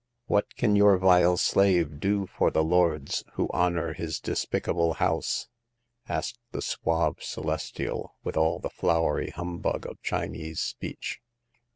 [0.25, 5.47] "What can your vile slave do for the lords who honor his despicable house?
[5.77, 11.21] *' asked the suave Celestial, with all the flowery humbug of Chinese speech.